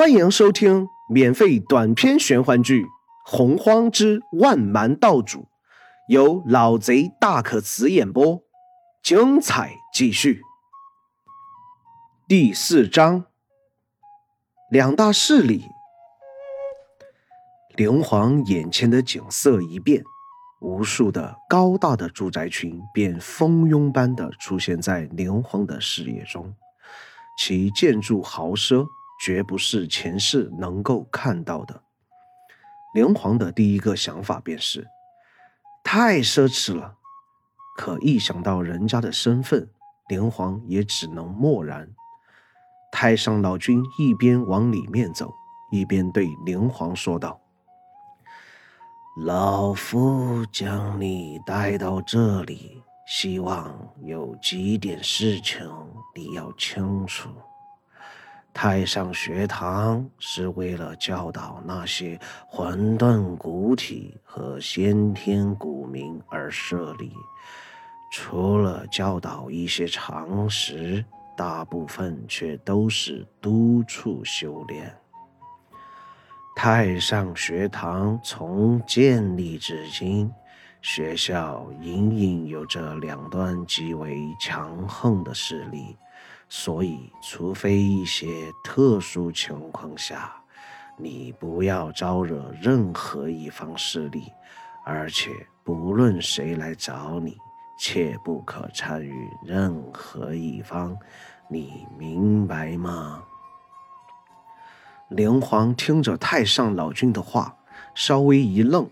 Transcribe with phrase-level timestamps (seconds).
[0.00, 2.84] 欢迎收听免费短篇玄幻剧
[3.26, 5.40] 《洪荒之万蛮道主》，
[6.08, 8.42] 由老贼大可辞演播，
[9.02, 10.40] 精彩继续。
[12.26, 13.26] 第四章，
[14.70, 15.66] 两大势力。
[17.76, 20.02] 灵皇眼前的景色一变，
[20.62, 26.54] 无数的高大的住宅群便蜂拥般的出现在灵皇的视野中，
[27.36, 28.86] 其建筑豪奢。
[29.20, 31.82] 绝不是前世能够看到的。
[32.94, 34.88] 灵皇的第一个想法便是
[35.84, 36.96] 太奢侈了，
[37.76, 39.70] 可一想到人家的身份，
[40.08, 41.88] 灵皇也只能默然。
[42.90, 45.32] 太上老君一边往里面走，
[45.70, 47.40] 一边对灵皇说道
[49.24, 55.70] ：“老夫将你带到这里，希望有几点事情
[56.16, 57.28] 你要清楚。”
[58.52, 67.12] 太上学堂是为了教导那些混沌古体和先天古民而设立，
[68.12, 71.02] 除了教导一些常识，
[71.36, 74.94] 大部分却都是督促修炼。
[76.54, 80.30] 太上学堂从建立至今，
[80.82, 85.96] 学校隐隐有着两段极为强横的势力。
[86.52, 88.26] 所以，除非一些
[88.64, 90.34] 特殊情况下，
[90.96, 94.24] 你不要招惹任何一方势力，
[94.84, 95.30] 而且
[95.62, 97.38] 不论谁来找你，
[97.78, 100.98] 切不可参与任何一方，
[101.48, 103.22] 你明白吗？
[105.08, 107.56] 灵皇听着太上老君的话，
[107.94, 108.90] 稍微一愣，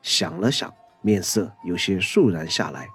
[0.00, 2.88] 想了想，面色有些肃然下来。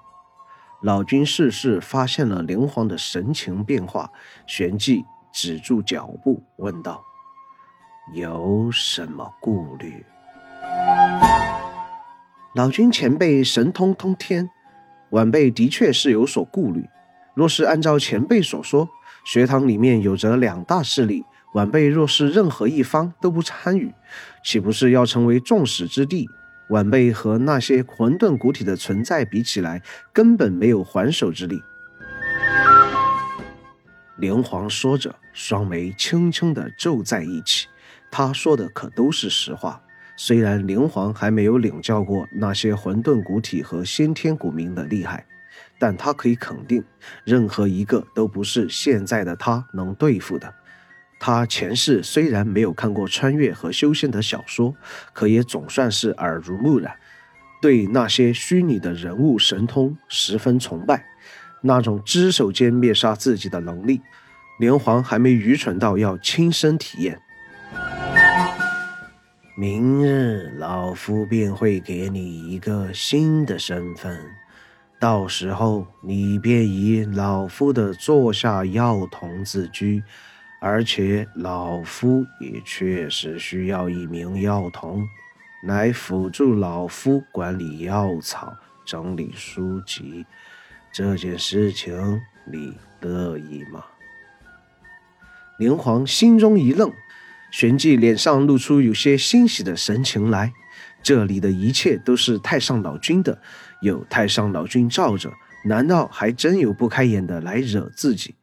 [0.83, 4.09] 老君逝世，发现了灵皇的神情变化，
[4.47, 7.03] 旋即止住脚步，问道
[8.15, 10.03] ：“有什么顾虑？”
[12.55, 14.49] 老君前辈神通通天，
[15.11, 16.89] 晚辈的确是有所顾虑。
[17.35, 18.89] 若是按照前辈所说，
[19.23, 21.23] 学堂里面有着两大势力，
[21.53, 23.93] 晚辈若是任何一方都不参与，
[24.43, 26.27] 岂不是要成为众矢之的？
[26.71, 29.81] 晚辈和那些混沌古体的存在比起来，
[30.13, 31.61] 根本没有还手之力。
[34.17, 37.67] 灵皇说着，双眉轻轻地皱在一起。
[38.09, 39.81] 他说的可都是实话。
[40.15, 45.25] 虽然灵皇还没有领教过那些混沌古体和先天古民的厉害，
[45.77, 46.81] 但他可以肯定，
[47.25, 50.53] 任何一个都不是现在的他能对付的。
[51.23, 54.73] 他前世虽然没有看过穿越和修仙的小说，
[55.13, 56.95] 可也总算是耳濡目染，
[57.61, 61.05] 对那些虚拟的人物神通十分崇拜。
[61.61, 64.01] 那种只手间灭杀自己的能力，
[64.59, 67.21] 连环还没愚蠢到要亲身体验。
[69.55, 74.19] 明日老夫便会给你一个新的身份，
[74.99, 80.01] 到时候你便以老夫的座下药童自居。
[80.63, 85.07] 而且老夫也确实需要一名药童，
[85.63, 88.55] 来辅助老夫管理药草、
[88.85, 90.23] 整理书籍。
[90.93, 93.83] 这件事情你乐意吗？
[95.57, 96.93] 灵皇心中一愣，
[97.49, 100.53] 旋即脸上露出有些欣喜的神情来。
[101.01, 103.41] 这里的一切都是太上老君的，
[103.81, 105.33] 有太上老君罩着，
[105.65, 108.35] 难道还真有不开眼的来惹自己？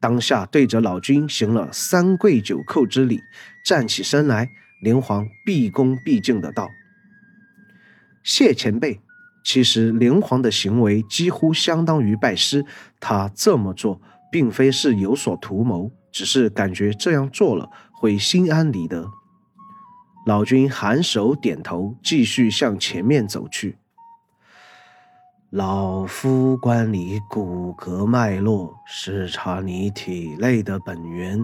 [0.00, 3.22] 当下对着老君行了三跪九叩之礼，
[3.64, 4.50] 站起身来，
[4.82, 6.68] 灵皇毕恭毕敬的道
[8.22, 9.00] ：“谢前辈。”
[9.42, 12.66] 其实灵皇的行为几乎相当于拜师，
[12.98, 14.00] 他这么做
[14.32, 19.08] 并非是有所图谋，只是感觉这样做了会心安理得。
[20.26, 23.78] 老君颔首点头，继续向前面走去。
[25.50, 31.38] 老夫观你骨骼脉络，视察你体内的本源，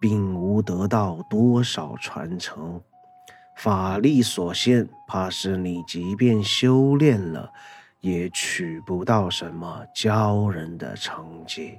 [0.00, 2.80] 并无得到多少传承。
[3.54, 7.52] 法力所限，怕是你即便修炼了，
[8.00, 11.78] 也取不到什么骄人的成绩。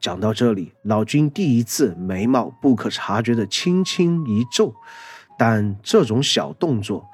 [0.00, 4.74] 讲到这里，老君第一次眉毛不可察觉的轻轻一皱，
[5.36, 7.06] 但这种小动作。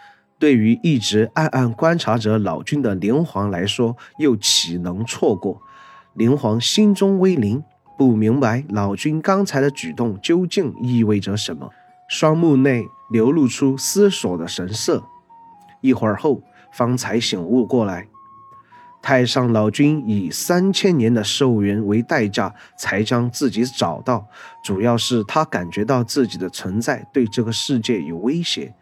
[0.44, 5.58] 对于一直暗暗观察着老君的灵皇来说，又岂能错过？
[6.12, 7.64] 灵皇心中微灵，
[7.96, 11.70] 不明白老君刚才的举动究竟意味着什么，
[12.10, 15.02] 双目内流露出思索的神色。
[15.80, 18.06] 一会儿后，方才醒悟过来，
[19.00, 24.26] 太上老君以三千年的寿元为代价才将自己找到，
[24.62, 28.74] 主要是他感觉到自己的存在对这个世界有威胁，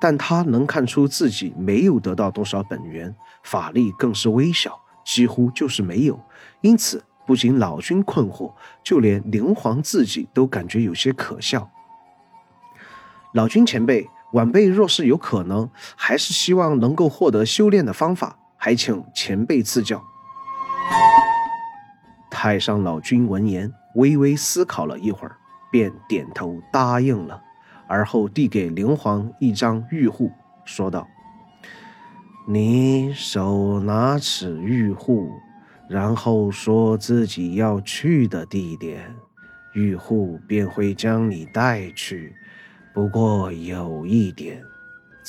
[0.00, 6.20] 但他能看出自己没有得到多少本源，法力更是微小，几乎就是没有。
[6.60, 8.52] 因此，不仅老君困惑，
[8.82, 11.70] 就连灵皇自己都感觉有些可笑。
[13.34, 18.38] 老君前辈，晚辈若是有可能，还是希望能够获得修炼的方法。
[18.60, 20.02] 还请前辈赐教。
[22.28, 25.36] 太上老君闻言，微微思考了一会儿，
[25.70, 27.40] 便点头答应了，
[27.88, 30.30] 而后递给灵皇一张玉护，
[30.64, 31.08] 说道
[32.46, 35.32] ：“你手拿此玉护，
[35.88, 39.12] 然后说自己要去的地点，
[39.72, 42.34] 玉护便会将你带去。
[42.92, 44.62] 不过有一点。”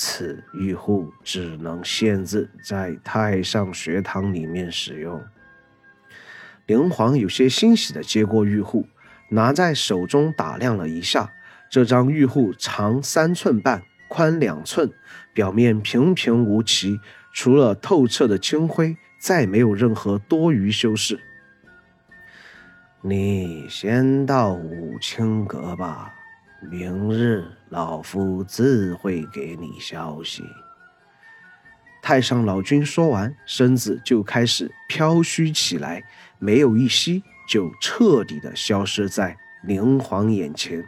[0.02, 5.22] 此玉护只能限制在太上学堂里面使用。
[6.68, 8.88] 灵皇有些欣喜地接过玉护，
[9.30, 11.30] 拿在手中打量了一下。
[11.70, 14.92] 这张玉护长三寸半，宽两寸，
[15.34, 17.00] 表面平平无奇，
[17.32, 21.20] 除了透彻的青灰，再没有任何多余修饰。
[23.02, 26.14] 你先到五清阁吧。
[26.70, 30.44] 明日老夫自会给你消息。
[32.02, 36.04] 太上老君说完，身子就开始飘虚起来，
[36.38, 40.84] 没有一息，就彻底的消失在灵皇眼前。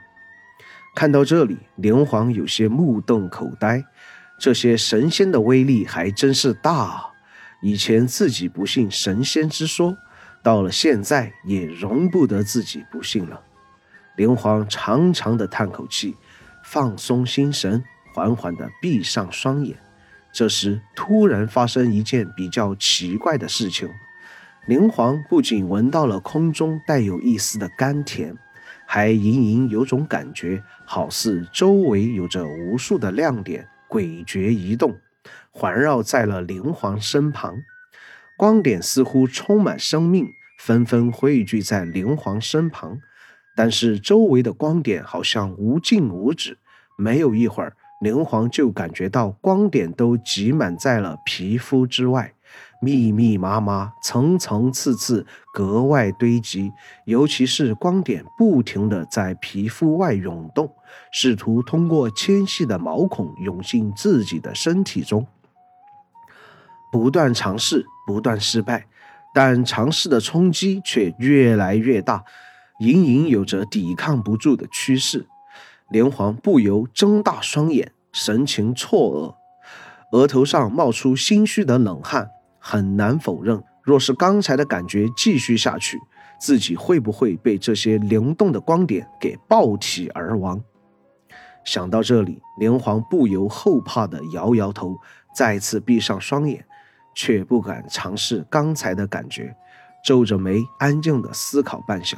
[0.93, 3.83] 看到这里，灵皇有些目瞪口呆。
[4.37, 7.05] 这些神仙的威力还真是大，
[7.61, 9.95] 以前自己不信神仙之说，
[10.43, 13.41] 到了现在也容不得自己不信了。
[14.15, 16.15] 灵皇长长的叹口气，
[16.63, 17.83] 放松心神，
[18.13, 19.77] 缓缓地闭上双眼。
[20.33, 23.89] 这时，突然发生一件比较奇怪的事情。
[24.67, 28.35] 灵皇不仅闻到了空中带有一丝的甘甜，
[28.93, 34.97] 还隐隐有种感觉，好似周围有着无数的亮点，诡谲移动，
[35.49, 37.55] 环绕在了灵皇身旁。
[38.37, 40.27] 光点似乎充满生命，
[40.59, 42.99] 纷纷汇聚在灵皇身旁。
[43.55, 46.57] 但是周围的光点好像无尽无止，
[46.97, 52.33] 没有一会儿，灵皇就感觉到光点都挤满在了皮肤之外，
[52.81, 56.73] 密密麻麻、层层次次，格外堆积。
[57.05, 60.73] 尤其是光点不停地在皮肤外涌动，
[61.11, 65.27] 试图通过纤细的毛孔涌进自己的身体中。
[66.91, 68.87] 不断尝试，不断失败，
[69.33, 72.25] 但尝试的冲击却越来越大。
[72.79, 75.27] 隐隐有着抵抗不住的趋势，
[75.91, 79.37] 连环不由睁大双眼，神情错
[80.11, 82.31] 愕，额头上冒出心虚的冷汗。
[82.63, 85.99] 很难否认，若是刚才的感觉继续下去，
[86.39, 90.63] 自己会不会被这些灵动的光点给爆体而亡？
[91.63, 94.95] 想到这里，连环不由后怕的摇摇头，
[95.35, 96.65] 再次闭上双眼，
[97.13, 99.55] 却不敢尝试刚才的感觉，
[100.03, 102.15] 皱着眉，安静的思考半晌。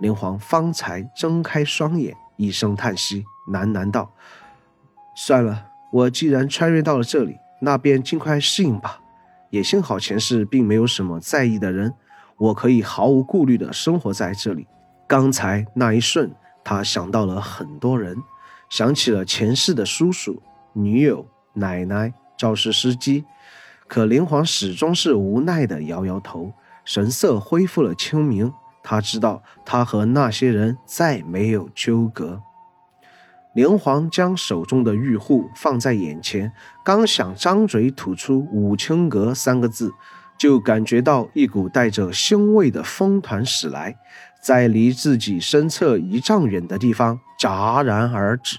[0.00, 4.10] 灵皇方才睁开双眼，一声叹息，喃喃道
[5.14, 9.01] ：“算了，我既然穿越到了这里，那便尽快适应吧。
[9.52, 11.92] 也幸好前世并没有什么在意的人，
[12.38, 14.66] 我可以毫无顾虑的生活在这里。
[15.06, 16.32] 刚才那一瞬，
[16.64, 18.16] 他想到了很多人，
[18.70, 20.40] 想起了前世的叔叔、
[20.72, 23.26] 女友、奶奶、肇事司机。
[23.86, 28.50] 可灵皇始终是无奈地摇摇头，神色恢复了清明。”
[28.82, 32.40] 他知道，他和那些人再没有纠葛。
[33.54, 36.50] 灵皇将手中的玉护放在眼前，
[36.82, 39.92] 刚想张嘴吐出“五清阁”三个字，
[40.38, 43.98] 就感觉到一股带着腥味的风团驶来，
[44.42, 48.58] 在离自己身侧一丈远的地方戛然而止。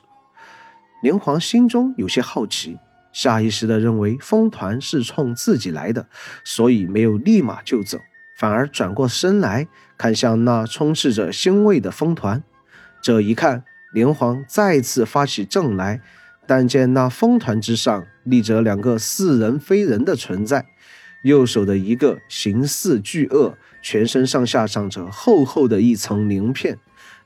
[1.01, 2.77] 灵皇心中有些好奇，
[3.12, 6.07] 下意识地认为风团是冲自己来的，
[6.43, 7.97] 所以没有立马就走。
[8.35, 12.43] 反而转过身来看向那充斥着腥味的风团，
[13.01, 16.01] 这一看，连环再次发起阵来。
[16.45, 20.65] 但见那风团之上立着两个似人非人的存在，
[21.23, 26.77] 右手的一个形似巨鳄，全身上下长着厚厚的一层鳞片，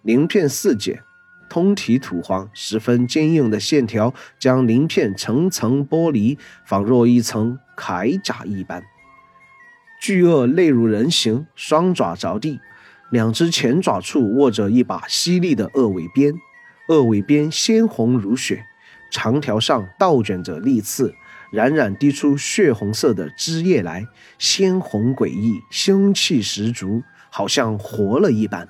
[0.04, 1.02] 鳞片似茧，
[1.50, 8.84] 通体土黄，十分坚硬的线条将鳞片层层剥离，仿若一层铠甲一般。
[10.00, 12.60] 巨鳄类如人形，双爪着地，
[13.10, 16.36] 两只前爪处握着一把犀利的鳄尾鞭，
[16.88, 18.66] 鳄尾鞭鲜红如血，
[19.12, 21.14] 长条上倒卷着利刺，
[21.52, 24.08] 冉冉滴出血红色的汁液来，
[24.40, 28.68] 鲜红诡异，凶气十足，好像活了一般。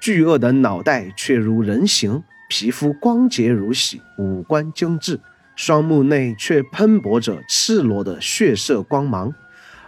[0.00, 5.20] 巨鳄的脑袋却如人形，皮肤光洁如洗，五官精致，
[5.56, 9.32] 双目内却喷薄着赤裸的血色光芒。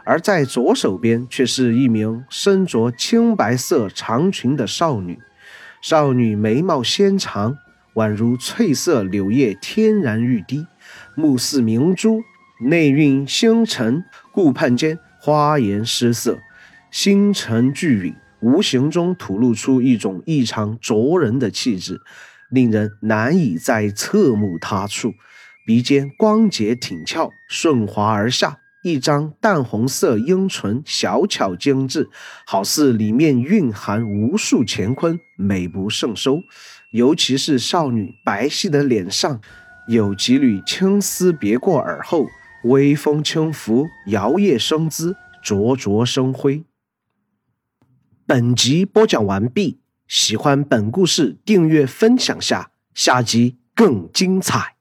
[0.05, 5.19] 而在左手边，却是一名身着青白色长裙的少女。
[5.81, 7.59] 少女眉毛纤长，
[7.95, 10.67] 宛如翠色柳叶天然欲滴，
[11.15, 12.23] 目似明珠，
[12.61, 16.39] 内蕴星辰，顾盼间花颜失色，
[16.91, 18.15] 星辰聚陨。
[18.41, 22.01] 无形中吐露出一种异常灼人的气质，
[22.51, 25.15] 令人难以再侧目他处。
[25.67, 32.09] 鼻尖光洁挺翘，顺滑而下，一张淡红色樱唇，小巧精致，
[32.47, 36.41] 好似里面蕴含无数乾坤，美不胜收。
[36.93, 39.41] 尤其是少女白皙的脸上，
[39.89, 42.29] 有几缕青丝别过耳后，
[42.63, 46.63] 微风轻拂，摇曳生姿，灼灼生辉。
[48.25, 54.76] 本集播讲完毕，喜欢本故事，订阅分享下，下集更精彩。